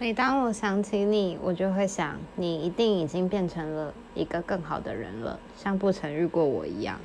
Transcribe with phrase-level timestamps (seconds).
[0.00, 7.00] 每当我想起你我就会想你一定已经变成了一个更好的人了像不曾遇过我一样。